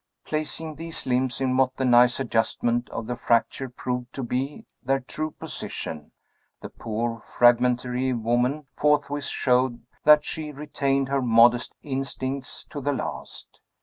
Placing 0.25 0.73
these 0.77 1.05
limbs 1.05 1.39
in 1.39 1.55
what 1.57 1.77
the 1.77 1.85
nice 1.85 2.19
adjustment 2.19 2.89
of 2.89 3.05
the 3.05 3.15
fractures 3.15 3.69
proved 3.75 4.11
to 4.15 4.23
be 4.23 4.65
their 4.81 4.99
true 4.99 5.29
position, 5.29 6.11
the 6.59 6.69
poor, 6.69 7.19
fragmentary 7.37 8.11
woman 8.11 8.65
forthwith 8.75 9.25
showed 9.25 9.83
that 10.03 10.25
she 10.25 10.51
retained 10.51 11.07
her 11.09 11.21
modest 11.21 11.75
instincts 11.83 12.63
to 12.71 12.81
the 12.81 12.93
last. 12.93 13.59